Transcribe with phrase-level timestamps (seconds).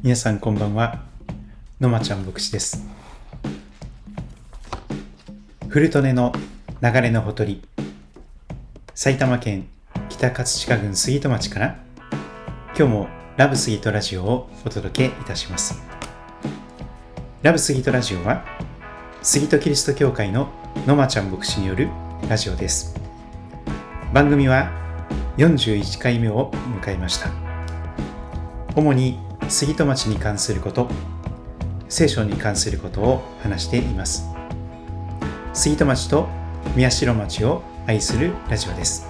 [0.00, 1.00] 皆さんこんばんは。
[1.80, 2.86] のまちゃん牧師です。
[5.68, 6.32] 古利根の
[6.80, 7.66] 流れのほとり
[8.94, 9.66] 埼玉県
[10.08, 11.78] 北葛飾郡杉戸町から
[12.78, 15.82] 今日もラブ杉戸ラジオをお届けいたします。
[17.42, 18.44] ラブ杉戸ラジオは
[19.22, 20.48] 杉戸キリスト教会の
[20.86, 21.88] のまちゃん牧師による
[22.28, 22.94] ラジオです。
[24.14, 24.70] 番組は
[25.38, 26.52] 41回目を
[26.84, 27.30] 迎えました。
[28.76, 29.18] 主に
[29.48, 30.88] 杉戸町に関すること
[31.88, 34.24] 聖書に関することを話しています。
[35.54, 36.28] 杉戸町と
[36.76, 39.08] 宮代町を愛するラジオです。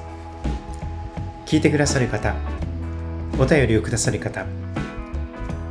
[1.44, 2.36] 聞いてくださる方
[3.38, 4.46] お便りをくださる方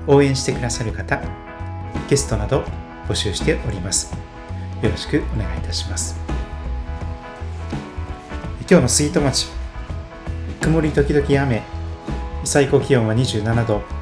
[0.05, 1.21] 応援してくださる方
[2.09, 2.63] ゲストなど
[3.07, 4.13] 募集しております。
[4.83, 6.19] よろしくお願いいたします。
[8.69, 9.47] 今日の杉戸町
[10.59, 11.63] 曇り時々雨
[12.43, 13.96] 最高気温は27度。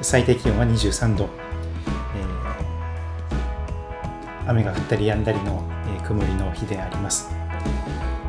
[0.00, 5.62] 最低気温は23度、えー、雨が降ったり止んだりの、
[5.96, 7.30] えー、曇りの日であります。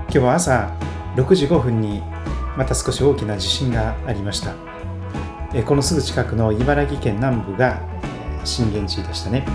[0.10, 0.74] 今日は朝
[1.16, 2.02] 6時5分に
[2.56, 4.54] また少し大きな地震がありました、
[5.54, 7.82] えー、このすぐ近くの茨城県南部が、
[8.42, 9.46] え震源地でしたね。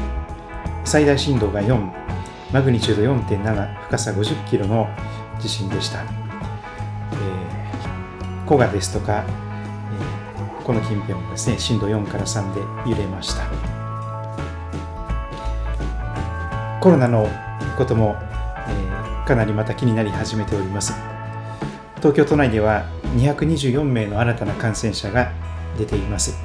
[0.85, 2.03] 最大震度が4
[2.53, 4.89] マグニチュード4.7深さ50キロの
[5.41, 9.25] 地震でした、えー、古賀ですとか
[10.65, 12.61] この近辺もですね震度4から3で
[12.91, 13.45] 揺れました。
[16.81, 17.29] コロナの
[17.79, 18.17] ことも、
[18.67, 20.95] えー、かなりまた気になり始めております。
[21.97, 25.31] 東京都内では224名の新たな感染者が
[25.79, 26.37] 出ています。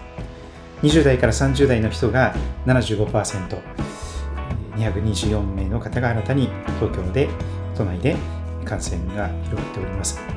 [0.83, 2.35] 20代から30代の人が
[2.67, 7.29] 75%224 名の方が新たに東京で
[7.75, 8.15] 都内で
[8.63, 10.36] 感染が広がっております。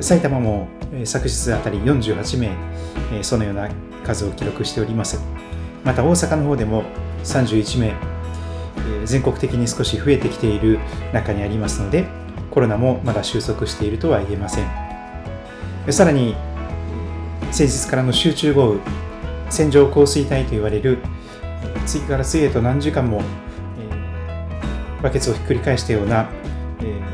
[0.00, 0.68] 埼玉も
[1.04, 3.68] 昨日あたり48名そのような
[4.04, 5.20] 数を記録しております。
[5.84, 6.84] また大阪の方でも
[7.24, 7.94] 31名
[9.04, 10.78] 全国的に少し増えてきている
[11.12, 12.06] 中にありますので
[12.50, 15.92] コロナもまだ収束しているとは言えません。
[15.92, 16.34] さらに
[17.50, 18.80] 先日からの集中豪雨
[19.50, 20.98] 線状降水帯と言われる
[21.86, 23.22] 次から次へと何時間も
[25.02, 26.28] バケツをひっくり返したような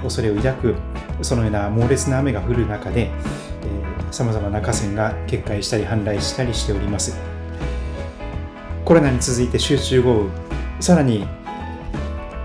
[0.02, 0.74] 恐れを抱く
[1.22, 3.10] そのような猛烈な雨が降る中で
[4.10, 7.16] さまざまな河川が決壊したり氾濫したりしております。
[8.84, 10.30] コロナに続いて集中豪雨。
[10.80, 11.26] さらに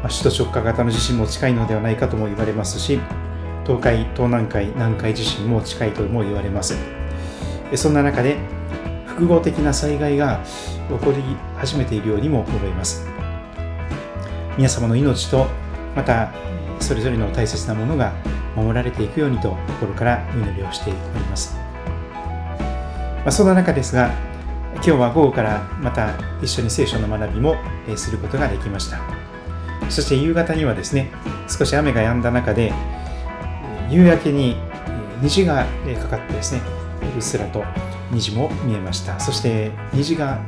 [0.03, 2.99] 首都直下型の地震も近いのではないかとも言われますし
[3.63, 6.77] 東海東南海南海地震も近いとも言われます。
[7.73, 8.37] そんな中で
[9.07, 10.43] 複合的な災害が
[10.89, 11.23] 起こり
[11.57, 13.07] 始めているようにも思います。
[14.57, 15.47] 皆様の命と
[15.95, 16.31] また
[16.79, 18.13] それぞれの大切なものが
[18.55, 24.11] 守られていくようにと心からお祈りをしております、まあ、そんな中ですが
[24.75, 27.55] 今日は午後からまた一緒に聖書の学びも
[27.95, 28.99] することができました。
[29.89, 31.11] そして夕方にはですね
[31.47, 32.73] 少し雨が止んだ中で
[33.89, 34.57] 夕焼けに
[35.21, 35.65] 虹が
[36.01, 36.61] かかってですね
[37.15, 37.63] うっすらと
[38.11, 39.19] 虹も見えました。
[39.19, 40.39] そして虹が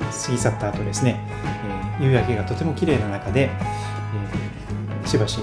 [0.00, 1.20] 過ぎ去った後ですね
[2.00, 3.50] 夕焼けがとても綺麗な中で
[5.06, 5.38] しばし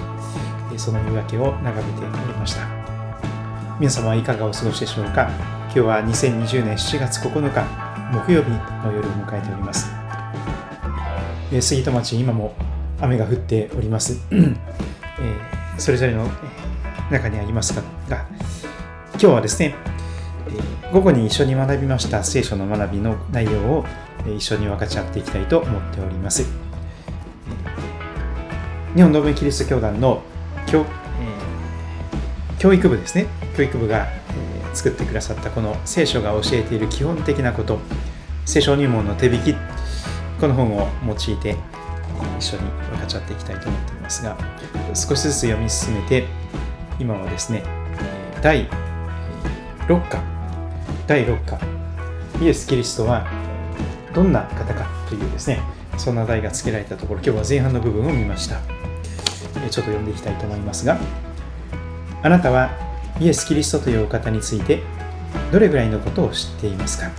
[0.78, 2.62] その夕焼けを眺めておりました。
[3.80, 5.30] 皆様はいかがお過ごしでしょうか。
[5.66, 7.64] 今日は2020年7月9日
[8.14, 9.92] 木曜日の夜を迎えております。
[11.62, 12.54] 杉戸町今も
[13.00, 14.56] 雨が降っております、え
[15.78, 16.28] それぞれの
[17.12, 17.74] 中にあります
[18.10, 18.26] が
[19.12, 19.76] 今日はですね
[20.92, 23.86] 午後に一緒に学びました聖書の学びの内容を
[24.36, 26.46] 一緒に分かち合っていきたいと思っております。
[28.96, 30.24] 日本ノブキリスト教団の
[30.68, 33.28] 教,、えー、教育部ですね。
[33.56, 37.80] 教育部が、えー、作ってくださったこの聖書が教えている基本的なこと。
[38.46, 39.56] 聖書入門の手引き。
[40.40, 41.56] この本を用いて
[42.38, 44.38] 一緒に分かち合っていきたいと思っていますが
[44.94, 46.26] 少しずつ読み進めて
[47.00, 47.64] 今はですね
[48.42, 48.70] 第
[49.88, 50.22] 6課。
[51.08, 51.60] 第6課。
[52.42, 53.26] イエス・キリストは
[54.14, 55.60] どんな方かというですね
[55.98, 58.77] そんな題が付けられたところ今日は前半の部分を見ました。
[59.62, 60.98] ちょっと読んでいきたいと思いますが
[62.24, 62.70] あなたは
[63.20, 64.82] イエス・キリストというお方について
[65.52, 67.10] どれぐらいのことを知っていますか？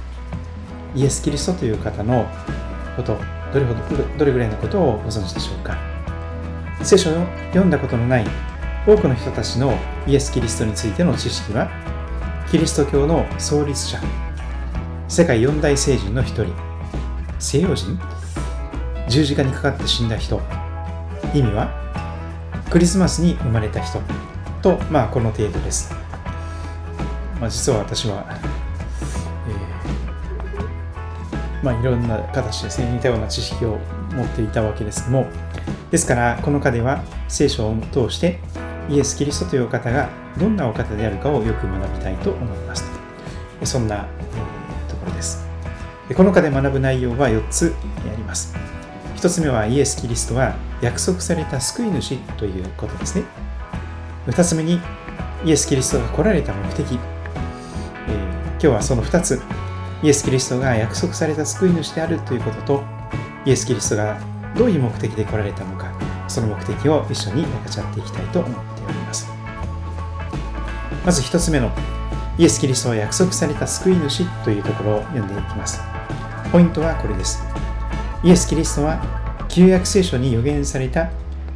[0.95, 2.27] イエス・キリストという方の
[2.97, 3.17] こと
[3.53, 5.77] どれほどどれぐらいのことをご存知でしょうか？
[6.83, 8.27] 聖書を読んだことのない
[8.87, 9.75] 多くの人たちの
[10.07, 11.69] イエス・キリストについての知識は
[12.51, 14.01] キリスト教の創立者
[15.09, 16.55] 世界四大聖人の一人
[17.39, 17.99] 西洋人
[19.09, 20.41] 十字架にかかって死んだ人
[21.35, 21.88] 意味は
[22.71, 24.01] クリスマスに生まれた人
[24.63, 25.93] と、まあ、この程度です。
[27.41, 28.27] まあ、実は私は、
[31.63, 32.93] えまあ、いろんな形ですね。
[32.93, 33.79] 似たような知識を
[34.13, 35.27] 持っていたわけですけども。
[35.91, 38.41] ですからこの課では聖書を通して
[38.91, 42.85] イエス・キリストというお方がどんなお方であるかをよく学びたいと思います。
[43.65, 45.47] そんな、えー、ところです。
[46.15, 47.75] この課で学ぶ内容は4つ
[48.07, 48.68] あります。
[49.19, 53.25] 1つ目はイエス・キリストは約束された救い主ということですね。
[54.29, 54.81] 2つ目に
[55.45, 56.99] イエス・キリストが来られた目的、えー、
[58.53, 59.43] 今日はその2つ。
[60.05, 62.85] イエス・キリストが約束された救い主であるということと
[63.45, 64.21] イエス・キリストが
[64.57, 65.93] どういう目的で来られたのか
[66.29, 69.29] その目的を一緒に分かち合っていきたいと思っております。
[71.05, 71.73] まず1つ目の
[72.39, 75.81] イエス・キリストは約束された救い主というところを読んでいきます。
[76.53, 77.43] ポイントはこれです。
[78.25, 79.01] イエス・キリストは
[79.49, 81.11] 旧約聖書に予言された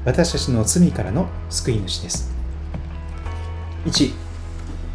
[0.04, 2.32] 私たちの罪からの救い主です
[3.84, 4.12] 1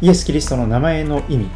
[0.00, 1.50] イエス・キリストの名前の意味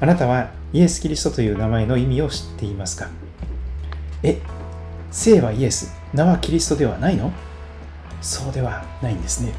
[0.00, 3.10] あなたはイエス・キリストという名前の意味を知っていますか？
[4.24, 4.40] え、
[5.10, 7.30] 聖はイエス、名はキリストではないの？
[8.20, 9.52] そうではないんですね。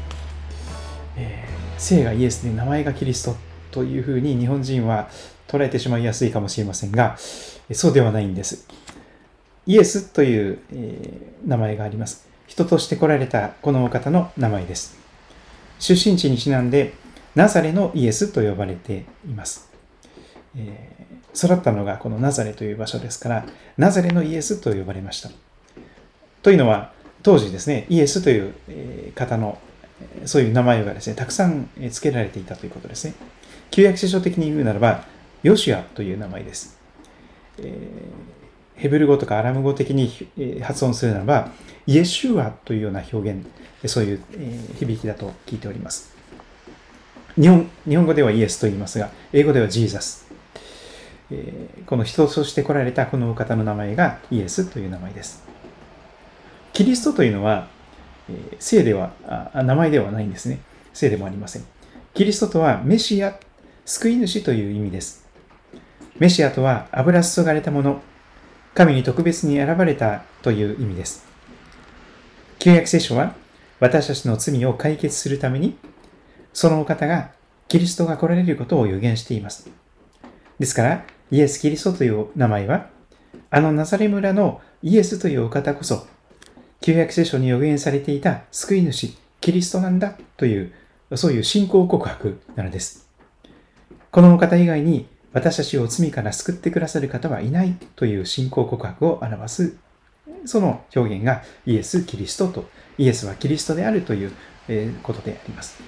[1.16, 3.36] えー、聖がイエスで名前がキリスト
[3.70, 5.08] というふうに日本人は
[5.46, 7.16] 捉えてしまいやすいかもしれませんが、
[7.72, 8.66] そうではないんです。
[9.66, 12.28] イエスという、え、名前があります。
[12.46, 14.96] 人として来られたこのお方の名前です。
[15.78, 16.94] 出身地にちなんで、
[17.34, 19.70] ナザレのイエスと呼ばれています。
[20.56, 23.46] えー、育ったのがこのナザレという場所ですから、
[23.76, 25.30] ナザレのイエスと呼ばれました。
[26.42, 28.52] というのは、当時ですね、イエスという
[29.14, 29.58] 方の
[30.26, 33.14] そういう名前がですね、たくさん付けられていたということですね。
[33.70, 35.04] 旧約聖書的に言うならば、
[35.42, 36.78] ヨシュアという名前です。
[37.58, 38.43] えー、
[38.76, 40.10] ヘブル語とかアラム語的に
[40.62, 41.50] 発音するならば、
[41.86, 43.46] イエシュアというような表現、
[43.86, 44.20] そういう
[44.78, 46.14] 響きだと聞いております。
[47.40, 50.24] 日本日本語ではイエスと言いますが、英語ではジーザス
[51.86, 55.42] この人として来られたこのお方の名前がイエスという名前です。
[56.72, 57.68] キリストというのは、
[58.28, 60.60] え聖ではあ、名前ではないんですね。
[60.92, 61.64] 聖でもありません。
[62.14, 63.38] キリストとはメシア、
[63.84, 65.24] 救い主という意味です。
[66.18, 68.02] メシアとは油注がれたもの、
[68.74, 71.24] 神に特別に選ばれたという意味です。
[72.58, 73.34] 旧約聖書は
[73.78, 75.76] 私たちの罪を解決するために、
[76.52, 77.30] そのお方が
[77.68, 79.70] キリストが来られることを予言しています。
[80.58, 82.88] ですから、イエス・キリストという名前は、
[83.50, 86.06] あのナザレ村のイエスというお方こそ、
[86.80, 90.72] 旧約聖書に予言されていた救い主、キリストなんだという、
[91.14, 93.08] そういう信仰告白なのです。
[94.10, 99.76] このお方以外に私たちを罪から救ってくださる方はいないという信仰告白を表す、
[100.46, 102.64] その表現がイエス・キリストと、
[102.96, 104.32] イエスはキリストであるという
[105.02, 105.82] ことであります。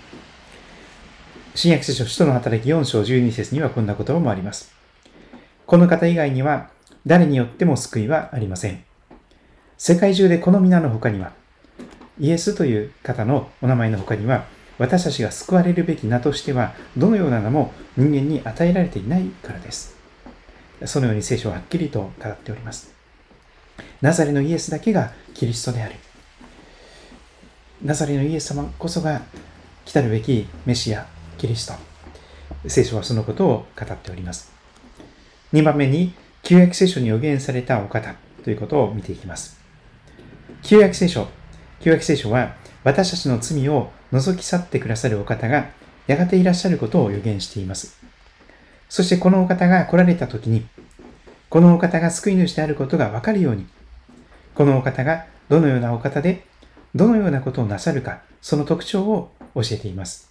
[1.55, 4.75] 新約聖書使徒の働き4章12節にはこんな言葉もあります。
[5.65, 6.71] この方以外には
[7.07, 8.85] 誰によっても救いはありません。
[9.79, 11.33] 世界中でこの皆の他には、
[12.19, 14.45] イエスという方のお名前の他には、
[14.79, 19.97] 私たちが救われるべき名としては、どのような名も人間に与えられていないからです。
[20.85, 22.93] そのように聖書ははっきりと語っております。
[24.03, 25.95] ナザレのイエスだけがキリストである。
[27.83, 29.23] ナザレのイエス様こそが
[29.85, 31.07] 来たるべきメシア、
[31.39, 31.75] キリスト。
[32.69, 34.53] 聖書はそのことを語っております。
[35.53, 36.13] 2番目に、
[36.43, 39.59] 旧約聖書に予言されたお方ということを見ていきます。
[40.63, 41.29] 旧約聖書。
[41.81, 45.71] 旧約聖書は、私たちの罪を除き去ってくださるお方が、
[46.07, 47.99] やがていらっしゃることを予言しています。
[48.89, 50.67] そしてこのお方が来られた時に、
[51.49, 53.67] このお方が救い主であることがわかるように、
[54.55, 56.45] このお方がどのようなお方で、
[56.95, 60.31] どのようなことをなさるか、その特徴を教えています。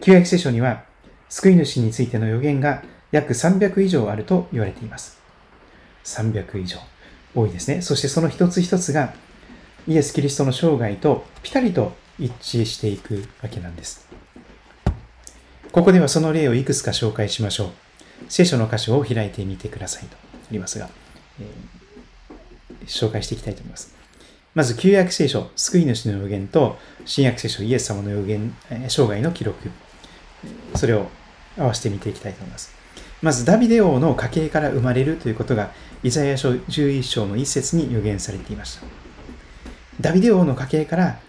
[0.00, 0.84] 旧約聖書には、
[1.28, 5.20] 救い主についての予言が約300以上あると言われています。
[6.04, 6.78] 300以上。
[7.34, 7.82] 多いですね。
[7.82, 9.14] そしてその一つ一つが
[9.86, 14.06] イエス・キリストの生涯とピタリと一致していくわけなんです。
[15.72, 17.70] ここではその例をいくつか紹介しましょう。
[18.28, 20.18] 聖書の箇所を開いてみてくださいとあ
[20.50, 20.88] りますが、
[21.40, 23.94] えー、紹介していきたいと思います。
[24.54, 26.76] まず、旧約聖書、救い主の予言と、
[27.06, 28.54] 新約聖書、イエス様の予言、
[28.88, 29.70] 生涯の記録、
[30.74, 31.06] それを
[31.58, 32.74] 合わせて見ていきたいと思います。
[33.22, 35.70] まずダビデ王の家系から生まれるということが
[36.02, 38.82] イザヤ書11章の一節に予言されていました。
[40.00, 41.20] ダビデ王の家系から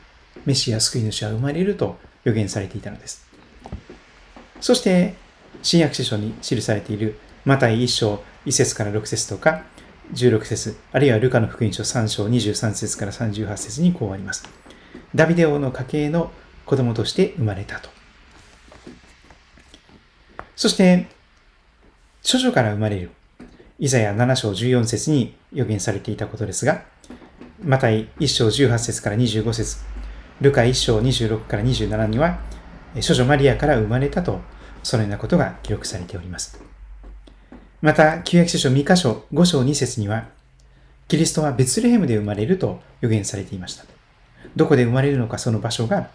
[0.46, 3.28] メシア救い主は生まれると予言されていたのです。
[4.60, 5.16] そして
[5.62, 9.64] 新約聖書に記されているマタイ1章1節から6節とか
[10.14, 14.44] 16節あるいはルカの福音書3章23節から38節にこうあります。
[15.16, 16.32] ダビデ王の家系の
[16.66, 17.90] 子供として生まれたと。
[20.56, 21.08] そして、
[22.30, 23.12] 処女から生まれる。
[23.80, 26.84] イザヤ7章14節に予言されていたことですが、
[27.62, 29.78] マタイ1章18節から25節
[30.42, 32.40] ルカ1章26から27には、
[32.96, 34.40] 処女マリアから生まれたと、
[34.84, 36.60] そのようなことが記録されております。
[37.82, 40.28] また、旧約聖書2箇所5章2節には、
[41.08, 43.86] キリストはベツレヘムで生まれると予言されていました。
[44.56, 46.10] どこで生まれるのかその場所が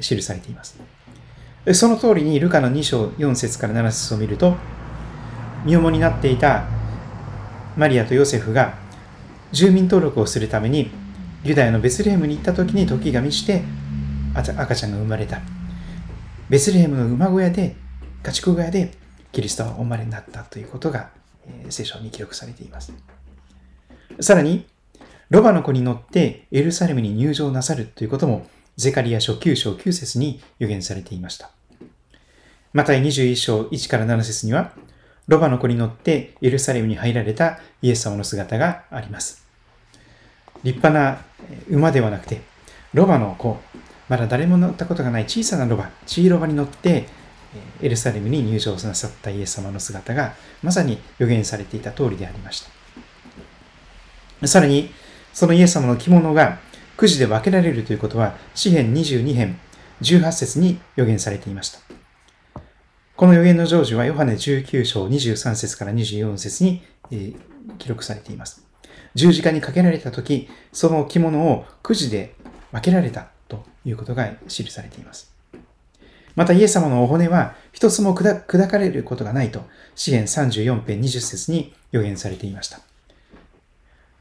[0.00, 0.78] 記されています。
[1.72, 4.56] その通りにルカの2章4節から7節を見ると、
[5.64, 6.66] 身重になっていた
[7.76, 8.74] マリアとヨセフが
[9.52, 10.90] 住民登録をするために
[11.44, 13.62] ユダヤのベツレヘムに行った時に時が満ちて
[14.34, 15.40] 赤ちゃんが生まれた。
[16.48, 17.76] ベツレヘムの馬小屋で、
[18.22, 18.92] 家畜小屋で
[19.32, 21.10] キリストはお生まれになったということが、
[21.46, 22.92] え聖書に記録されています。
[24.20, 24.66] さらに、
[25.30, 31.50] ロバの子に乗ってエルサレムに入場なさるということも、ゼカリア書9章9節に予言されていました。
[32.72, 34.72] また21章1から7節には、
[35.26, 39.47] ロバの子に乗ってエルサレムに入られたイエス様の姿があります。
[40.62, 41.18] 立派な
[41.68, 42.42] 馬ではなくて、
[42.94, 43.58] ロバの子、
[44.08, 47.06] まだ誰も乗ったことがない小さなロバ、チーロバに乗って、
[47.80, 52.64] エルサレムに入場なさったイエス様の姿が、まさに予言されていた通りでありまし
[54.40, 54.46] た。
[54.46, 54.90] さらに、
[55.32, 56.58] そのイエス様の着物が
[56.96, 59.58] くじで分けられるということは、詩編22編
[60.02, 61.80] 18節に予言されていました。
[63.16, 66.82] この予言の成就はヨハネ19章23節から24節に、
[67.78, 68.67] 記録されています。
[69.14, 72.34] 十字架にかけられた時、その着物をくじで
[72.72, 75.32] 分けられたということが記されています。
[76.36, 82.80] またイエス様のお骨は一つも砕かれることがないと、詩篇34編20節に予言されていました。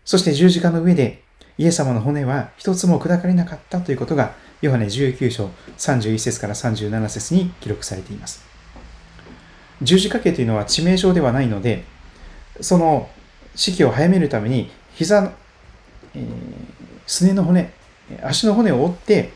[0.03, 1.23] そして十字架の上で
[1.57, 8.43] イエス様の骨は一つも砕かれなかったということが、ヨハネ19章31節から37節に記録されています。
[9.81, 11.83] 十字架形というのは致命傷ではないので、
[12.61, 13.09] その
[13.57, 15.33] 死期を早めるために、膝の、
[16.15, 16.23] えー、
[17.05, 17.73] すねの骨、
[18.23, 19.33] 足の骨を折って、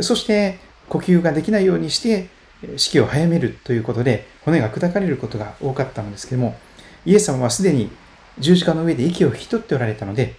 [0.00, 2.28] そして呼吸ができないようにして、
[2.76, 6.56] 死期を早めるということで、骨が砕かれることが多かったのですけども、
[7.06, 7.90] イエス様はすでに
[8.38, 10.36] 十字架の上で息を引き取っておられたので、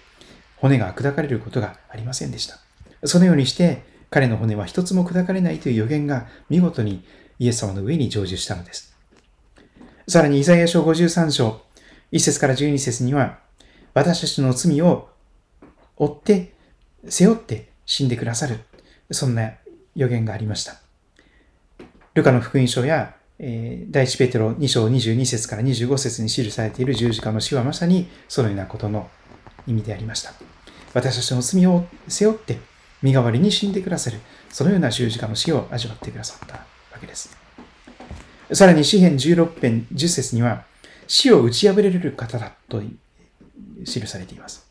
[0.58, 2.60] 骨が砕かれることがありませんでした。
[3.06, 7.04] そのようにして、彼の骨は一つも砕かれないという予言が見事に
[7.40, 8.96] イエス様の上に成就したのです。
[10.08, 11.62] さらに、イザヤ書53章、
[12.14, 13.40] 1節から12節には、
[13.96, 15.10] 私たちの罪を
[15.98, 16.54] 追って、
[17.10, 18.60] 背負って死んでくださる。
[19.12, 19.54] そんな
[19.96, 20.76] 予言がありました。
[22.14, 29.10] ルカの福音書や、えー、第一ペテロ2章22節から25節に記されている十字架の死はまさにそのようなことの
[29.66, 30.34] 意味でありました。
[30.94, 32.60] 私たちの罪を背負って
[33.02, 36.64] 身代わりに死んでくださる、そのような十字架の死を味わってくださったわ
[37.02, 37.36] けです。
[38.52, 40.66] さらに詩篇16編10節には、
[41.08, 42.82] 死を打ち破れる方だと
[43.86, 44.68] 記されています。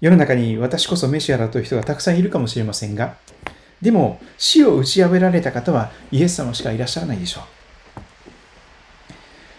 [0.00, 3.16] 世の中に私こそメシアだという人がたくさんいるかもしれませんが、
[3.82, 7.44] でも死を打ち破られた方はイエス様しかいらっしゃらないでしょう。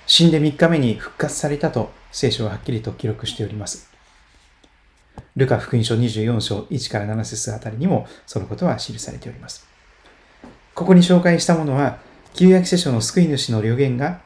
[0.08, 3.90] 死んで3日目に復活されたと聖書ははっきりと記録しております。
[5.36, 9.66] ルカ福音書24章1から7節あたりにもそのことは記されております。
[10.74, 12.00] ここに紹介したものは、
[12.34, 14.22] 旧約聖書の救い主の予言が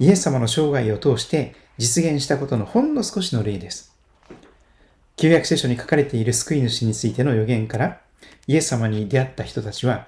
[0.00, 3.96] イエス様の生涯を通して実現したことのほんの少しの例です。
[5.16, 8.00] 旧約聖書に書かれている救い主についての予言から、
[8.46, 10.06] イエス様に出会った人たちは、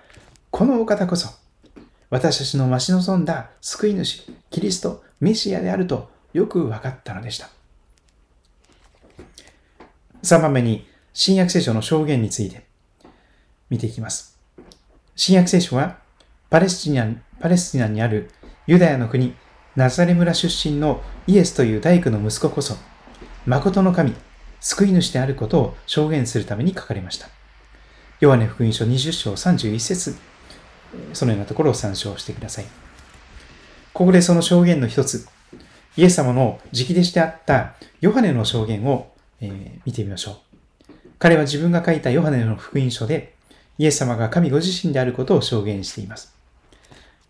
[0.50, 1.28] このお方こそ、
[2.10, 7.50] 私たちの待ち望んだ救い主、キリスト、メシアであるとよく分かったのでした。
[10.22, 12.64] 3番目に、新約聖書の証言について
[13.68, 14.38] 見ていきます。
[15.16, 15.98] 新約聖書は、
[16.50, 17.08] パレスチナ
[17.40, 18.30] パレスチナにある
[18.66, 19.34] ユダヤの国、
[19.80, 22.76] ナザレ村出身のイエスという大工の息子こそ、
[23.46, 24.12] 誠の神、
[24.60, 27.28] 救い主であることを証言するために書かれました。
[28.20, 30.16] ヨハネ福音書20章31節
[31.14, 32.66] そのようなところを参照してください。
[33.94, 35.26] ここでその証言の一つ、
[35.96, 37.72] イエス様の直弟子であった
[38.02, 39.10] ヨハネの証言を、
[39.40, 40.42] えー、見てみましょ
[40.90, 40.92] う。
[41.18, 43.32] 彼は自分が書いたヨハネの福音書で、
[43.78, 46.34] イエス様が神ご自身であることを証言しています。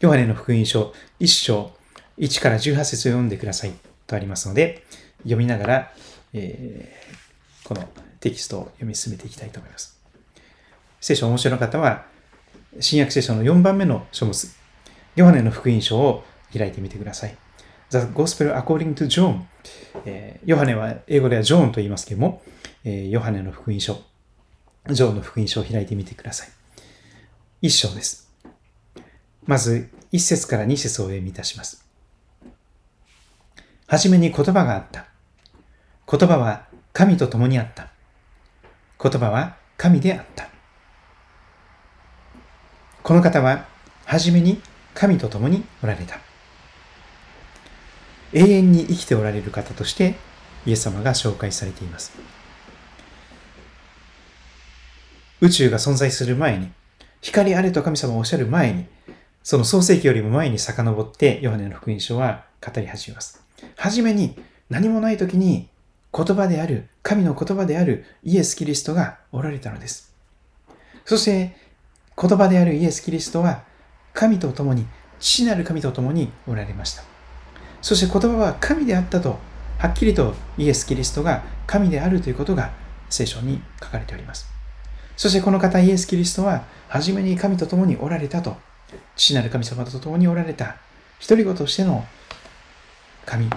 [0.00, 1.78] ヨハネの福音書1章
[2.20, 3.72] 1から18節を読んでください
[4.06, 4.84] とありますので、
[5.22, 5.92] 読みながら、
[6.34, 7.88] えー、この
[8.20, 9.98] テキストを読み進めていきたいと思います。
[11.00, 12.04] 聖書を面白い方は、
[12.78, 14.48] 新約聖書の4番目の書物、
[15.16, 16.22] ヨハネの福音書を
[16.56, 17.36] 開いてみてください。
[17.88, 19.40] The Gospel According to John、
[20.04, 22.42] えー、ヨハネは英語ではジョーンと言いますけども、
[22.84, 23.98] えー、ヨハネの福音書、
[24.90, 26.48] ジョーンの福音書を開いてみてください。
[27.62, 28.30] 一章です。
[29.46, 31.89] まず、一節から二節を読みいたします。
[33.90, 35.06] はじめに言葉があった。
[36.08, 37.88] 言葉は神と共にあった。
[39.02, 40.48] 言葉は神であった。
[43.02, 43.66] この方は、
[44.04, 44.60] はじめに
[44.94, 46.20] 神と共におられた。
[48.32, 50.14] 永遠に生きておられる方として、
[50.66, 52.12] イエス様が紹介されています。
[55.40, 56.70] 宇宙が存在する前に、
[57.22, 58.86] 光あれと神様をおっしゃる前に、
[59.42, 63.49] その創世記よりも前に遡って、ヨハネの福音書は語り始めます。
[63.76, 64.36] はじめに
[64.68, 65.68] 何もない時に
[66.12, 70.12] 言葉である、神の言葉であるイエス・キリストがおられたのです。
[71.04, 71.56] そして
[72.20, 73.62] 言葉であるイエス・キリストは
[74.12, 74.86] 神と共に、
[75.18, 77.02] 父なる神と共におられました。
[77.82, 79.38] そして言葉は神であったと、
[79.78, 82.70] はっきりとイエス・キリストが神であるということが
[83.08, 84.46] 聖書に書かれております。
[85.16, 88.56] そしてこの方イエス・キリストは、初めに神と共におられたと、
[89.16, 90.76] 父なる神様と共におられた、
[91.18, 92.04] 一人子としての
[93.30, 93.48] 神。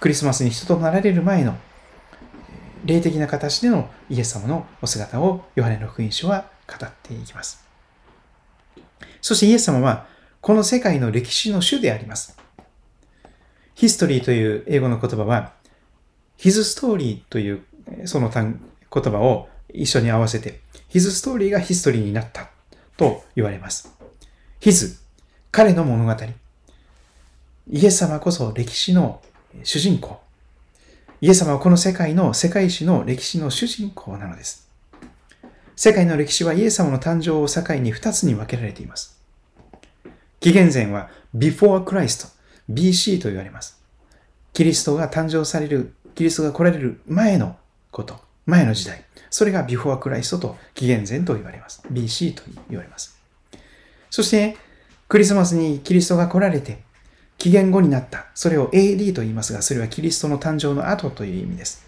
[0.00, 1.56] クリスマスに人となられる前の
[2.84, 7.66] 霊的な形でのイエス様のお姿をヨハネの福音書は語っていきます。
[9.22, 10.06] そしてイエス様は
[10.42, 12.36] この世界の歴史の主であります。
[13.74, 15.54] ヒストリーという英語の言葉は
[16.36, 17.62] His story という
[18.04, 18.60] その単
[18.92, 22.50] 言葉を一緒に合わせて His story がヒストリーになった
[22.98, 23.96] と言われます。
[24.60, 25.00] His
[25.50, 26.14] 彼の物語
[27.70, 29.20] イエス様こそ歴史の
[29.62, 30.18] 主人公
[31.20, 34.68] イエス様はこの世界の世界史の歴史の主人公なのです。
[35.76, 39.20] 世界の歴史はイエス様の誕生を境に2つに分けられています。
[40.40, 42.28] 紀元前は before Christ、
[42.70, 43.82] BC と言われます。
[44.52, 47.56] キリストが誕生される、キリストが来られる前の
[47.90, 49.04] こと、前の時代。
[49.28, 51.82] それが before Christ と紀元前と言われます。
[51.92, 53.20] BC と言われます。
[54.08, 54.56] そして、
[55.08, 56.87] クリスマスにキリストが来られて、
[57.38, 58.26] 紀元後になった。
[58.34, 61.86] それを AD と言いますが、それはキリストの誕生の後という意味です。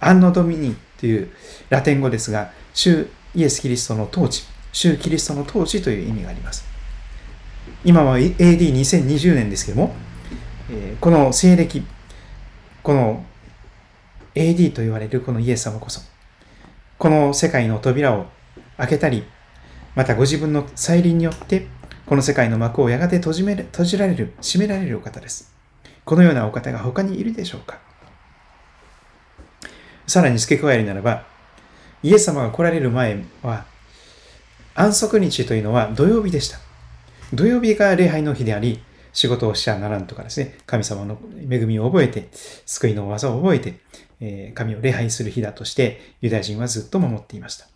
[0.00, 1.30] アンノドミニという
[1.68, 6.64] ラテン語ですが、主イエス・キリストの統治、主キリストの統治という意味があります。
[7.84, 9.94] 今は AD2020 年ですけども、
[11.00, 11.84] この西暦、
[12.82, 13.24] この
[14.34, 16.00] AD と言われるこのイエス様こそ、
[16.98, 18.26] この世界の扉を
[18.76, 19.24] 開けたり、
[19.96, 21.66] またご自分の再臨によって
[22.12, 25.50] この世界の幕をやがて閉じめ閉じられる、閉められるお方です。
[26.04, 27.78] このようなお方が他にいるでしょうか
[30.06, 31.24] さらに付け加えるならば、
[32.02, 33.64] イエス様が来られる前は、
[34.74, 36.58] 安息日というのは土曜日でした。
[37.32, 38.82] 土曜日が礼拝の日であり、
[39.14, 42.28] 仕事をしちゃならんとかですね、神様の恵みを覚えて、
[42.66, 43.76] 救いの技を覚えて、
[44.20, 47.68] え神を礼拝する日だとして、ユダヤ人はずっと守っていました。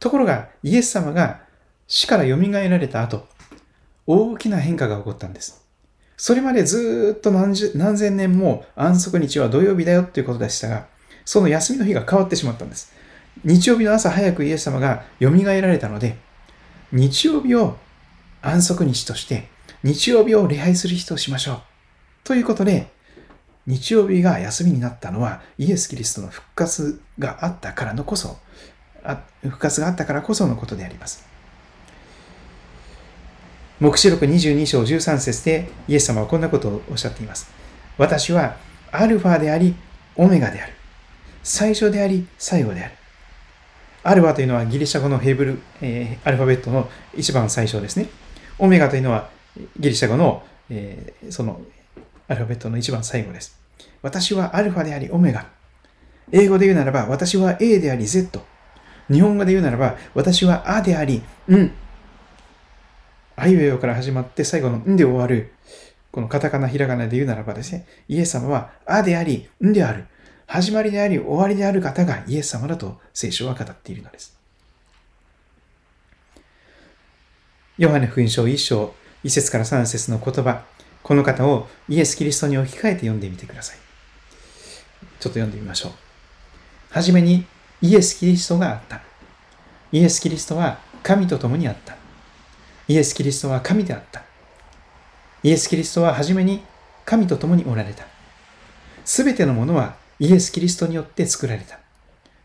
[0.00, 1.40] ところが、イエス様が
[1.86, 3.26] 死から蘇られた後、
[4.06, 5.64] 大きな変化が起こったんです。
[6.16, 10.86] それまでずっと何何千年も安息日は土曜日だよっていうことでしたが、
[11.24, 12.92] その休みの日が変わってしまったんです。
[13.44, 16.16] 日曜日の朝早くイエス様が蘇られたので、
[16.92, 17.76] 日曜日を
[18.42, 19.48] 安息日として、
[19.82, 21.60] 日曜日を礼拝する日としましょう。
[22.22, 22.92] ということで、
[23.66, 28.36] 日曜日が休みになったのはイエス・キリストの復活があったからのこそ、
[29.42, 31.33] 復活があったからこそのことであります。
[33.84, 37.50] 黙示録22章13節でイエス様はこんなことをおっしゃっています。
[37.98, 38.56] 私は
[38.90, 39.74] アルファであり、
[40.16, 40.72] オメガである。
[41.42, 42.94] 最初であり、最後である。
[44.02, 48.08] アルファというのはギリシャ語のヘブル、えー、アルファベットの一番最初ですね。
[48.58, 49.28] オメガというのは
[49.78, 51.60] ギリシャ語の、えー、その
[52.28, 53.60] アルファベットの一番最後です。
[54.00, 55.46] 私はアルファであり、オメガ。
[56.32, 58.40] 英語で言うならば、私は A であり、Z。
[59.12, 61.83] 日本語で言うならば、私はアであり、ん
[63.36, 65.52] あいうえおから始まって最後のんで終わる、
[66.12, 70.06] このカタカナ、ひらがなで言うならばですね、イエス様はあであり、んである、
[70.46, 74.38] 始まりであり、終わりである方がイエス様だと聖書は語っているのです。
[77.76, 78.94] ヨハネ福音書1章、
[79.24, 80.64] 1節から3節の言葉、
[81.02, 83.76] この方をイエス・キリストに置き換えて読んでみてください。
[85.18, 85.92] ちょっと読んでみましょう。
[86.90, 87.44] はじめに
[87.82, 89.02] イエス・キリストがあった。
[89.90, 91.96] イエス・キリストは神と共にあった。
[92.86, 94.22] イエス・キリストは神であった。
[95.42, 96.62] イエス・キリストは初めに
[97.04, 98.04] 神と共におられた。
[99.04, 101.78] すべてのものはイエス・キリストによって作られた。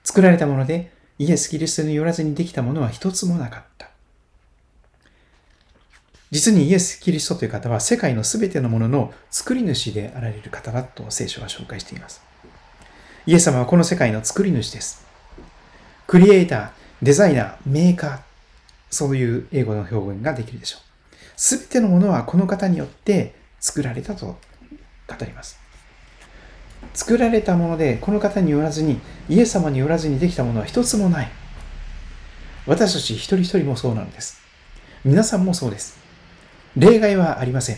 [0.04, 3.90] 作られたものでイエス・キリストによらずにできたものは一つもなかった。
[6.32, 12.22] 実にイエス・キリストという方は世界のすべてのものの作り主であられる方だと聖書は紹介しています。
[13.26, 15.06] イエス様はこの世界の作り主です。
[16.08, 16.70] クリエイター、
[17.02, 18.20] デザイナー、メーカー、
[18.90, 20.82] そういう英語の表現ができるでしょう。
[21.36, 24.38] すべてのものはこの方によって作られたと語
[25.26, 25.60] ります。
[26.94, 31.32] 作られたものでこの方によらずにイエス様によらずにできたものは一つもない。
[32.66, 34.42] 私たち一人一人もそうなんです。
[35.04, 35.98] 皆さんもそうです。
[36.76, 37.78] 例外はありません。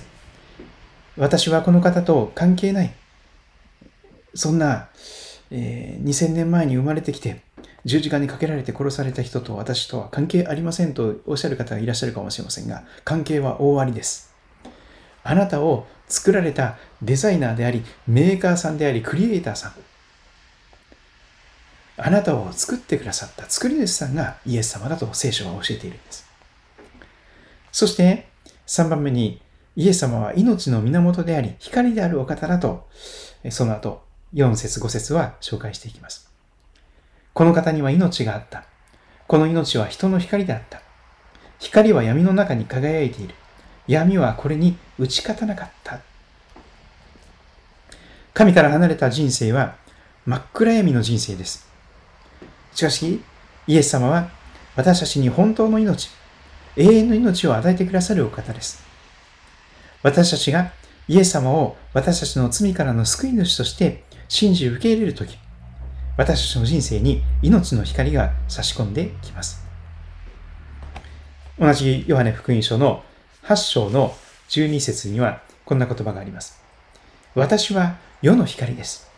[1.18, 2.94] 私はこの方と関係ない。
[4.34, 4.90] そんな、
[5.50, 7.42] えー、2000年前に生まれてきて
[7.86, 14.34] 十字架にかけられて殺された人と私とは関係ありませんとおっしゃる方がいらっしゃるかもしれませんが、関係は大ありです。
[15.24, 19.74] あなたを作られたデザイナーであり、メーカーさんであり、クリエイターさん。
[21.98, 26.26] あなたを作ってくださった作り主さんがイエス様だと聖書は教えているんです。
[27.72, 28.28] そして
[28.66, 29.40] 3番目に
[29.76, 32.90] イエス様は命の源であり光であるお方だと
[33.50, 34.02] その後
[34.34, 36.31] 4節5節は紹介していきます。
[37.34, 38.66] この方には命があった。
[39.28, 40.82] この命は人の光であった。
[41.60, 43.36] 光は闇の中に輝いている。
[43.88, 46.00] 闇はこれに打ち勝たなかった。
[48.34, 49.76] 神から離れた人生は
[50.26, 51.68] 真っ暗闇の人生です。
[52.74, 53.22] しかし、
[53.68, 54.30] イエス様は
[54.76, 56.10] 私たちに本当の命、
[56.76, 58.84] 永遠の命を与えてくださるお方です。
[60.04, 60.72] 私たちが
[61.08, 65.38] イエス様を私たちの罪からの救い主として信じ受け入れるとき、
[66.22, 69.66] 私たちの人生に命の光が差し込んできます。
[71.58, 73.04] 同じヨハネ福音書の
[73.46, 74.16] 8章の
[74.50, 76.62] 12節にはこんな言葉があります。
[77.34, 79.10] 私は世の光です。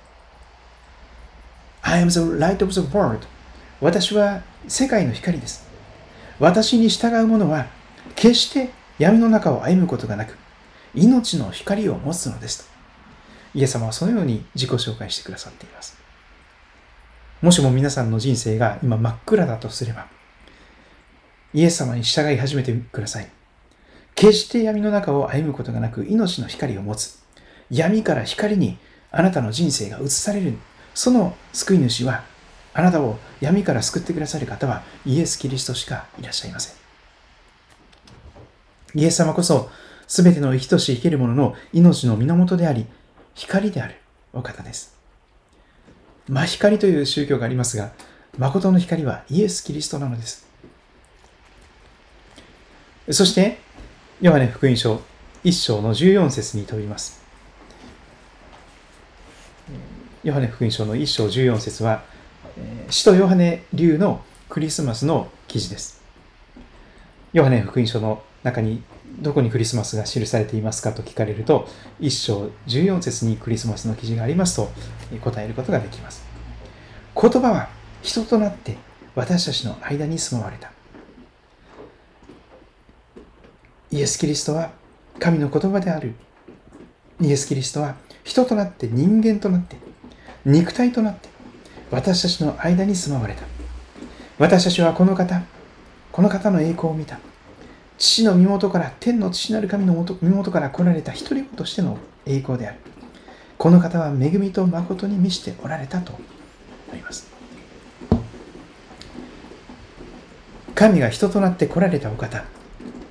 [1.81, 3.27] I am the light of the world.
[3.81, 5.67] 私は世界の光です。
[6.39, 7.65] 私に従う者は
[8.15, 10.37] 決して闇の中を歩むことがなく、
[10.95, 12.71] 命の光を持つのですと。
[13.55, 16.02] イエス様はそのように自己紹介してくださっています。
[17.43, 20.07] もしも皆さんの人生が今真っ暗だとすれば、
[21.53, 23.29] イエス様に従い始めてください。
[24.15, 27.21] 決して闇の中を歩むことがなく命の光を持つ。
[27.69, 28.77] 闇から光に
[29.11, 30.53] あなたの人生が移される。
[30.95, 32.23] その救い主は、
[32.73, 36.75] あなたを闇から救ってくださる方はイエス・キリストしかいらっしゃいません。
[38.95, 39.69] イエス様こそ、
[40.07, 42.85] すべての生きとし生ける者の命の源であり、
[43.33, 43.95] 光である
[44.31, 44.92] お方です。
[46.29, 47.91] 真光という宗教がありますが、
[48.37, 50.47] 誠の光はイエス・キリストなのです。
[53.11, 53.59] そして、
[54.21, 55.01] ヨハネ福音書
[55.43, 57.21] 1章の14節に飛びます。
[60.23, 62.03] ヨハネ福音書の1章14節は、
[62.89, 66.01] 使徒ヨハネ流のクリスマスの記事です。
[67.33, 68.81] ヨハネ福音書の中に
[69.19, 71.67] どこにクリスマスが記されていますかと聞かれると、
[72.01, 74.69] 1章14節にクリスマスの記事がありますと
[75.21, 76.23] 答えることができます。
[77.19, 77.69] 言葉は
[78.01, 78.77] 人となって
[79.15, 80.71] 私たちの間に住まわれた。
[83.91, 84.71] イエス・キリストは
[85.19, 86.15] 神の言葉である。
[87.21, 89.77] イエス・キリストは人となって人間となって
[90.45, 91.29] 肉体となって
[91.91, 93.43] 私たちの間に住まわれた。
[94.39, 95.43] 私たちはこの方、
[96.11, 97.19] この方の栄光を見た。
[97.97, 102.77] 父の身元から、天の父なる神の身元から来られた一人子としての栄光である。
[103.57, 106.13] この方は恵みと誠に満ちておられたと
[106.91, 107.31] あります。
[110.75, 112.43] 神が人となって来られたお方、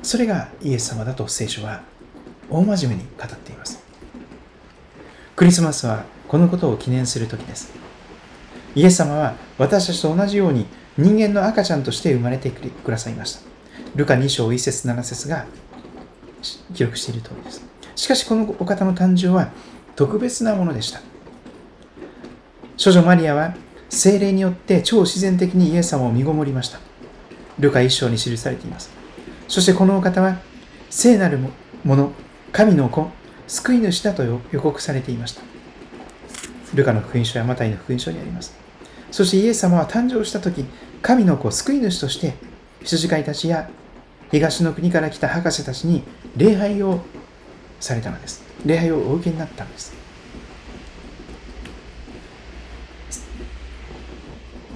[0.03, 1.83] それがイエス様だと聖書は
[2.51, 3.83] 大真面目に語っています。
[5.37, 7.73] クリスマスはこのことを記念する時です。
[8.75, 10.67] イエス様は私たちと同じように
[10.99, 13.52] 人間の赤ちゃんとして生まれてくださいました。
[13.95, 15.47] ルカ2章1節7節が
[16.75, 17.63] 記録している通りです。
[17.95, 19.51] しかしこのお方の誕生は
[19.97, 21.01] 特別なものでした。
[22.77, 23.55] 少女マリアは
[23.89, 26.79] 精霊によって超自然的にイエス様を身ごもりました。
[27.59, 28.91] ルカ1章に記されています。
[29.49, 30.39] そしてこのお方は
[30.89, 31.39] 聖なる
[31.85, 32.13] もの、
[32.53, 33.11] 神の子、
[33.47, 35.43] 救い主だと予告されていました。
[36.75, 38.57] ルカの福音書やマタイの福音書にあります。
[39.11, 40.65] そしてイエス様は誕生した時、
[41.03, 42.35] 神の子、救い主として、
[42.85, 43.71] 羊飼いたちや
[44.31, 46.03] 東の国から来た博士たちに
[46.37, 47.01] 礼拝を
[47.81, 48.43] されたのです。
[48.65, 49.93] 礼拝をお受けになったのです。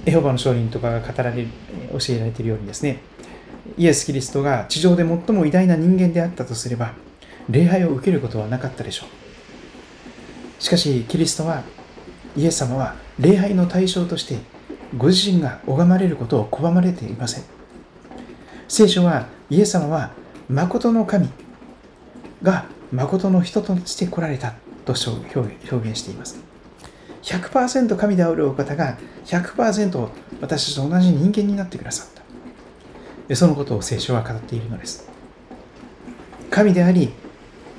[0.05, 1.47] エホバの証人とかが語られる、
[1.99, 3.01] 教えられているようにですね、
[3.77, 6.93] イエス・キリストが地上で最も偉大な人間であったとすれば、
[7.49, 9.05] 礼拝を受けることはなかったでしょ
[10.59, 10.63] う。
[10.63, 11.63] しかし、キリストは
[12.37, 14.37] イエス様は礼拝の対象として
[14.95, 17.56] ご自身が拝まれることを拒まれていません。
[18.67, 20.11] 聖書はイエス様は
[20.49, 21.29] 誠の神
[22.43, 24.53] が誠の人として来られた
[24.85, 24.93] と
[25.35, 26.39] 表現しています。
[27.23, 30.09] 100%神であるお方が100%
[30.41, 32.07] 私たちと同じ人間になってくださっ
[33.27, 33.35] た。
[33.35, 35.09] そのことを聖書は語っているのです。
[36.49, 37.11] 神であり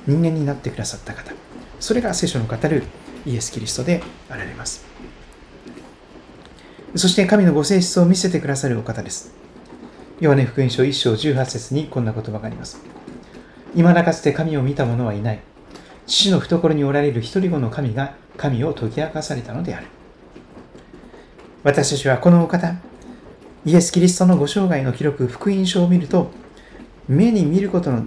[0.05, 1.33] 人間になってくださった方。
[1.79, 2.83] それが聖書の語る
[3.25, 4.85] イエス・キリストであられます。
[6.95, 9.38] そして神のご性質を見せてくださるお方です。
[10.19, 12.81] ヨハネ福音書1章18節にこんな言葉があります。
[13.73, 15.39] 今だかつて神を見た者はいない。
[16.07, 19.87] 父の懐におられる一人子の神が神を解き明かされたのである。
[21.63, 22.75] 私たちはこのお方、
[23.63, 26.31] イエス・キリストのご生涯の記録、福音書を見ると、
[27.07, 28.03] 目に見ることの、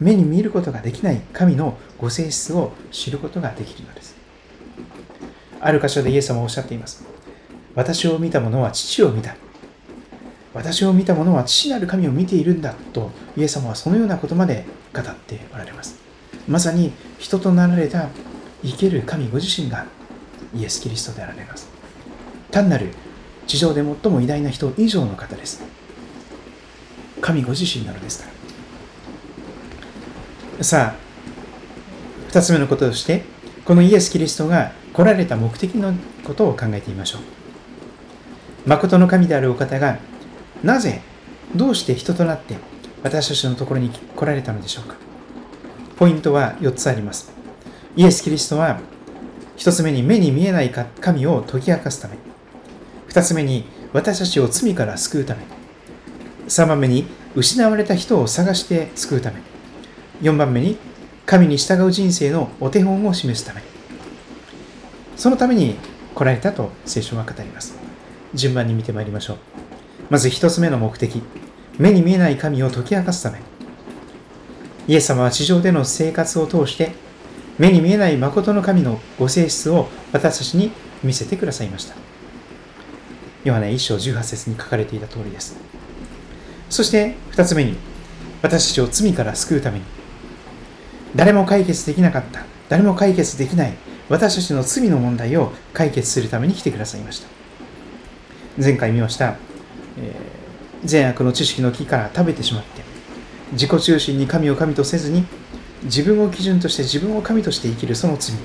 [0.00, 4.16] 目に見ることができない神のご性質を知ることができるのです。
[5.60, 7.04] ある箇所でイエス様はおっしゃっています。
[7.76, 9.36] 私を見た者は父を見た。
[10.54, 15.96] 私を見た者は父なる神を見ているんだとイエス様はそのようなことまで語っておられます。
[16.48, 18.08] まさに人となられた
[18.62, 19.86] 生ける神ご自身が
[20.54, 21.68] イエス・キリストであられます。
[22.50, 22.88] 単なる
[23.46, 25.62] 地上で最も偉大な人以上の方です。
[27.20, 28.28] 神ご自身なのですか
[30.58, 30.64] ら。
[30.64, 31.08] さあ、
[32.28, 33.22] 二つ目のこととして、
[33.64, 37.20] このイエス・キリストが来られた目的のことを考えてみましょう。
[38.68, 39.98] 誠の神であるお方が、
[40.62, 41.00] なぜ、
[41.54, 42.56] どうして人となって
[43.02, 44.96] 私たちのところに来られたのでしょうか？
[45.96, 47.32] ポイントは4つあります。
[47.96, 48.80] イエス・キリストは、
[49.56, 52.16] 1つ目に目に見えない神を解き明かすため、
[53.08, 55.42] 2つ目に私たちを罪から救うため、
[56.46, 59.40] 3番目に失われた人を探して救うため、
[60.22, 60.76] 4番目に
[61.26, 63.62] 神に従う人生のお手本を示すため、
[65.16, 65.76] そのために
[66.14, 67.74] 来られたと聖書は語ります。
[68.34, 69.67] 順番に見てまいりましょう。
[70.10, 71.22] まず1つ目の目的、
[71.78, 73.40] 目に見えない神を解き明かすため、
[74.86, 76.92] イエス様は地上での生活を通して
[77.58, 80.72] 目に見えない誠の神のご性質を私たちに
[81.04, 81.94] 見せてくださいました。
[83.44, 85.56] ヨハネ1章18節に書かれていた通りです。
[86.70, 87.76] そして2つ目に
[88.42, 89.84] 私たちを罪から救うために
[91.16, 93.74] 誰も解決できなかった誰も解決できない
[94.08, 97.28] 私たちの罪の問題を解決するために来てくださいました。
[98.62, 99.36] 前回見ました、
[99.98, 102.82] えー、善悪の知識の木から食べてしまって
[103.52, 105.24] 自己中心に神を神とせずに
[105.84, 108.36] 自分を基準として自分を神として生きるその罪。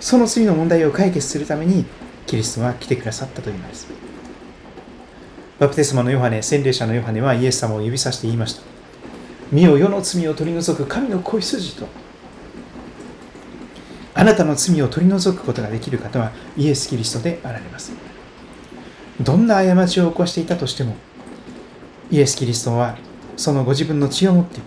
[0.00, 1.84] その罪の問題を解決するために
[2.26, 3.86] キリストは来てくださったというのです。
[5.60, 8.62] バプテスマのヨハネ洗礼者のヨハネはイエス様を指さして言いました。
[9.52, 11.86] 身を世の罪を取り除く神の子羊と
[14.14, 17.92] あなたの罪を取り除くことができる方はイエス・キリストであられます。
[19.22, 20.96] どんな過ちを起こしていたとしても
[22.10, 22.96] イエス・キリストは
[23.36, 24.60] そのご自分の血を持って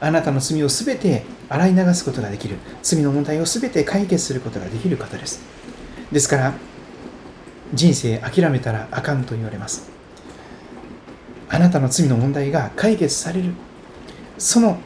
[0.00, 5.40] あなたの罪をすべて洗い流すことができる罪の問題をすべて解決することができる方です。
[6.12, 6.54] ですから
[7.72, 9.90] 人生諦めたらあかんと言われます。
[11.48, 13.52] あなたの罪の問題が解決される
[14.38, 14.78] その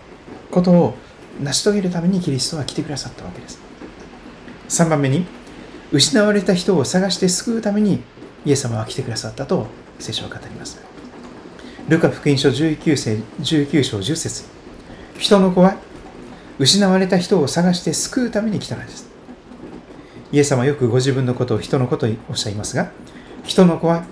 [0.51, 0.95] ことを
[1.43, 3.59] 成し遂げるためにキリストは来てくださったわけです。
[4.69, 5.27] 3番目に
[5.91, 8.03] 失われた人を探して救うために
[8.45, 9.67] イエス様は来てくださったと
[9.99, 10.81] 聖書は語ります
[11.89, 14.45] ルカ福音書19世19章10節
[15.19, 15.77] 人の子は
[16.61, 19.09] 失われた人を探して救うために来たのです。
[20.31, 22.91] イエス様はよくご自分のことを人のことおっしゃいますが、
[23.45, 24.05] 人の子は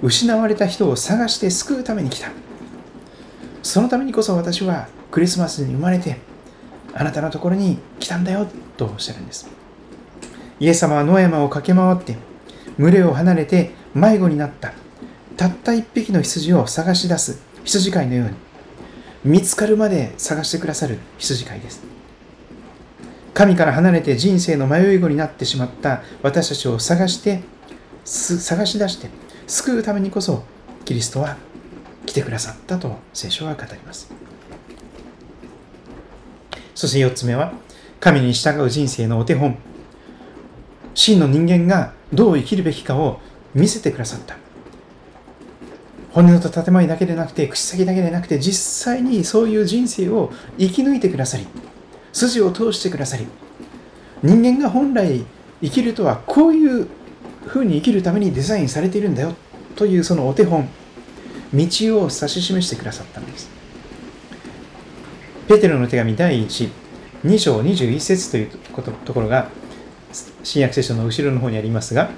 [0.00, 2.30] 失われた人を探して救うために来た。
[3.64, 6.18] そのためにこそ私はクリスマスに生まれて、
[6.94, 9.48] あなたのところに来たんだよとおっしゃるんです。
[10.60, 12.16] イエス様は野山を駆け回って、
[12.78, 14.72] 群れを離れて迷子になった。
[15.36, 17.40] たった一匹の羊を探し出す。
[17.64, 18.34] 羊飼いのように。
[19.24, 20.98] 見つかるまで探してくださる。
[21.18, 21.82] 羊飼いです。
[23.34, 26.02] 神から離れて人生の迷い子になってしまった。
[26.22, 27.42] 私たちを探して
[28.04, 29.08] 探し出して
[29.46, 30.42] 救うためにこそ
[30.84, 31.36] キリストは
[32.06, 34.10] 来てくださったと聖書は語ります。
[36.74, 37.52] そして4つ目は
[38.00, 39.56] 神に従う人生のお手本。
[40.94, 43.20] 真の人間がどう生きるべきかを
[43.54, 44.36] 見せてくださった
[46.12, 51.46] 本音と建前だけでなくて、口先だけでなくて、実際にそういう人生を生き抜いてくださり、
[52.12, 53.26] 筋を通してくださり、
[54.22, 55.24] 人間が本来
[55.62, 56.88] 生きるとはこういう
[57.46, 59.34] 風に生きるためにデザインされているんだよ
[59.76, 60.68] というそのお手本、
[61.54, 61.66] 道
[61.98, 63.48] を指し示してくださったのです。
[65.46, 66.70] ペテロの手紙第1、
[67.24, 68.50] 2章21節という
[69.04, 69.50] ところが、
[70.42, 72.10] 新約聖書の後ろの方にありますが、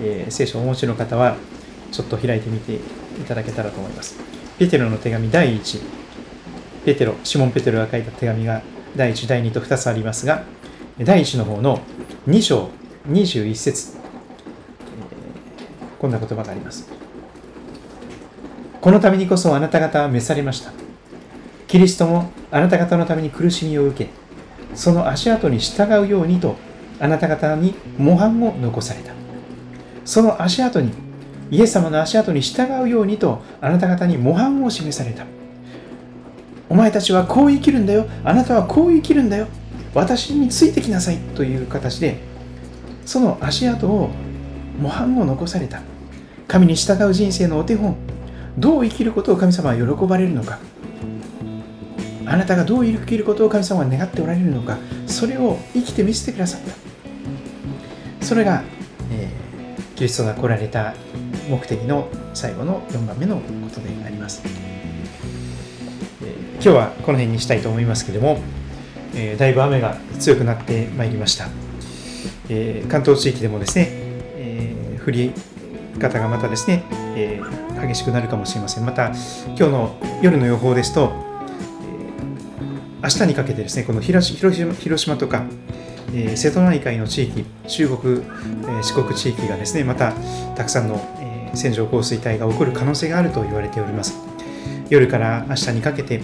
[0.00, 1.36] えー、聖書をお持ちの方は、
[1.92, 2.78] ちょっと開いてみてい
[3.26, 4.18] ただけたらと思います。
[4.58, 5.80] ペテロの手紙第1、
[6.84, 8.62] ペテロ、シモン・ペテロが書いた手紙が
[8.96, 10.44] 第1、第2と2つありますが、
[10.98, 11.80] 第1の方の
[12.26, 12.70] 2章
[13.08, 13.96] 21節
[15.98, 16.88] こんな言葉があります。
[18.80, 20.72] このためにこそあなた方は召されました。
[21.66, 24.10] キリストもあなた方のために苦しみを受け、
[24.74, 26.56] その足跡に従うようにと
[27.00, 29.12] あなた方に模範を残された。
[30.04, 30.92] その足跡に
[31.50, 35.24] イエス様の足跡に従うようにとあなた方に模範を示された。
[36.68, 38.06] お前たちはこう生きるんだよ。
[38.24, 39.46] あなたはこう生きるんだよ。
[39.94, 41.18] 私についてきなさい。
[41.34, 42.18] という形で
[43.06, 44.10] その足跡を
[44.78, 45.80] 模範を残された。
[46.46, 47.96] 神に従う人生のお手本。
[48.58, 50.58] どう生きることを神様は喜ばれるのか。
[52.26, 54.76] あなたがどう生きることを神様は願っておられるのか。
[55.06, 56.87] それを生きて見せてくださった。
[58.20, 58.62] それが、
[59.10, 60.94] えー、キリストが来られた
[61.48, 68.38] 目的の最後の4番目のことであります、えー、今日はこの辺にしたいと思いますけれども、
[69.14, 71.48] えー、だいぶ雨が強くなってまいりました、
[72.48, 73.88] え関東地域でもですね、
[74.36, 75.32] え降り
[75.98, 76.84] 方がまたですね、
[77.16, 77.40] え
[77.80, 78.84] 激しくなるかもしれません。
[78.84, 79.06] また
[79.46, 81.12] 今日の夜の予報ですと
[83.02, 85.44] 明日にかけてですね、この広島広島とか、
[86.14, 88.22] えー、瀬戸内海の地域、中国、
[88.78, 90.12] え、四国地域がですね、また
[90.56, 94.14] たくさんの、え、線状降水帯が起こる可能性があると言われております。
[94.90, 96.22] 夜から明日にかけて、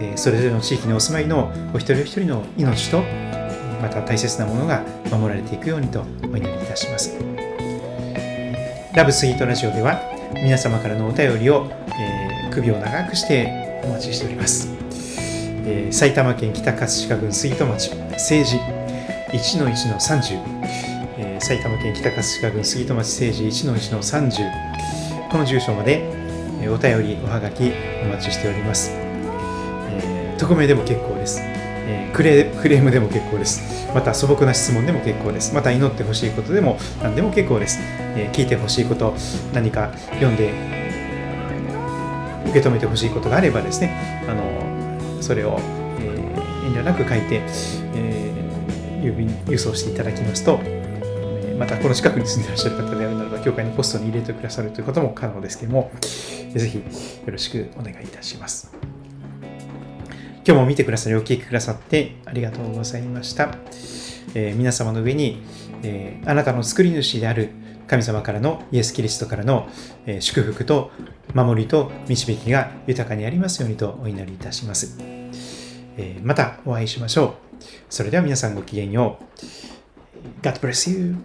[0.00, 3.02] えそれぞれの地域にお住まいのお一人お一人の命と、
[3.82, 7.16] また大切なものが守られていくようにとお祈りいたします。
[8.94, 10.00] ラブスイートラジオでは
[10.34, 14.68] 皆様からのお便りを、え首を長くしてお待ちしております。
[15.70, 18.87] えー、埼玉県北葛飾郡杉戸町政治
[19.32, 20.42] 1の1の30、
[21.18, 26.02] えー、埼玉県北葛飾郡杉戸町政治1の1の30この住所まで、
[26.62, 27.72] えー、お便りおはがき
[28.04, 33.78] お待ちしております、えー、匿名でも結構です、えー、クレクレームでも結構です。
[33.94, 35.54] また素朴な質問でも結構です。
[35.54, 37.78] また祈ってほしいことでも何でも結構です、
[38.16, 39.14] えー、聞いてほしいこと
[39.54, 40.52] 何か読んで
[42.50, 45.58] 受け止めてほしいことがあればですねあのそれを、
[46.00, 47.42] えー、遠慮なく書いて、
[47.94, 48.37] えー、
[49.00, 50.58] 郵便輸送していただきますと、
[51.58, 55.90] またこの近くに住んでいらっしゃる方であるならば、教会にポストに入れてくださるということも可能ですけれども、
[56.54, 56.84] ぜひよ
[57.26, 58.72] ろしくお願いいたします。
[60.46, 63.54] 今日も見てくださり、お聞きくださってありがとうございました。
[64.34, 65.42] えー、皆様の上に、
[65.82, 67.50] えー、あなたの作り主である
[67.86, 69.66] 神様からのイエス・キリストからの
[70.06, 70.90] え祝福と
[71.34, 74.98] 守りと導きが豊かにありますようにとお祈りいたします。
[75.96, 77.47] えまたお会いしましょう。
[77.88, 80.42] それでは皆さんごきげんよう。
[80.42, 81.16] God bless you.